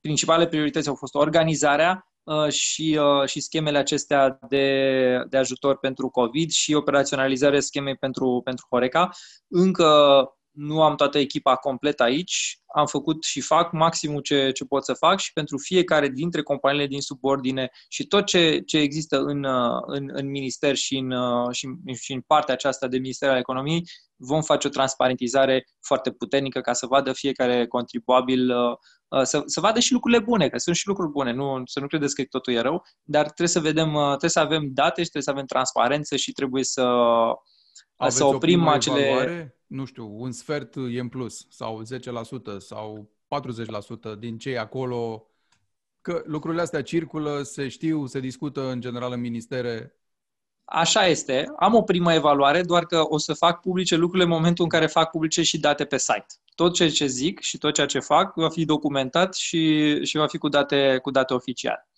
[0.00, 6.08] principale priorități au fost organizarea uh, și, uh, și schemele acestea de, de ajutor pentru
[6.08, 9.10] COVID și operaționalizarea schemei pentru, pentru Horeca.
[9.48, 9.90] Încă
[10.56, 14.92] nu am toată echipa completă aici, am făcut și fac maximul ce, ce pot să
[14.92, 19.44] fac și pentru fiecare dintre companiile din subordine și tot ce, ce există în,
[19.86, 21.12] în, în minister și în,
[21.52, 23.82] și, și în partea aceasta de Ministerul al Economiei,
[24.16, 28.52] vom face o transparentizare foarte puternică ca să vadă fiecare contribuabil,
[29.22, 32.14] să, să vadă și lucrurile bune, că sunt și lucruri bune, nu, să nu credeți
[32.14, 35.30] că totul e rău, dar trebuie să vedem, trebuie să avem date și trebuie să
[35.30, 36.82] avem transparență și trebuie să,
[37.96, 39.06] Aveți să oprim acele...
[39.06, 39.55] Evaluare?
[39.66, 43.10] Nu știu, un sfert e în plus sau 10% sau
[44.14, 45.30] 40% din cei acolo,
[46.00, 49.96] că lucrurile astea circulă, se știu, se discută în general în ministere.
[50.64, 51.52] Așa este.
[51.58, 54.86] Am o primă evaluare, doar că o să fac publice lucrurile în momentul în care
[54.86, 56.26] fac publice și date pe site.
[56.54, 60.26] Tot ceea ce zic și tot ceea ce fac va fi documentat și, și va
[60.26, 61.88] fi cu date, cu date oficiale.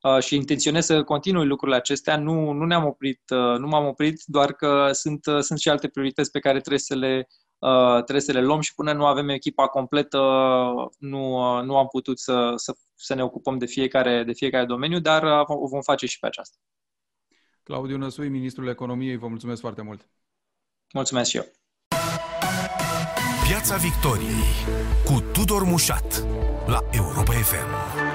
[0.00, 2.16] Uh, și intenționez să continui lucrurile acestea.
[2.16, 5.88] Nu, nu ne-am oprit, uh, nu m-am oprit, doar că sunt, uh, sunt și alte
[5.88, 7.28] priorități pe care trebuie să le,
[7.94, 10.18] trebuie să le luăm și până nu avem echipa completă,
[10.98, 15.44] nu, nu am putut să, să, să ne ocupăm de fiecare, de fiecare domeniu, dar
[15.46, 16.56] o vom face și pe aceasta.
[17.62, 20.08] Claudiu Năsui, Ministrul Economiei, vă mulțumesc foarte mult.
[20.94, 21.44] Mulțumesc și eu.
[23.48, 24.52] Piața Victoriei
[25.04, 26.26] cu Tudor Mușat
[26.66, 28.05] la Europa FM.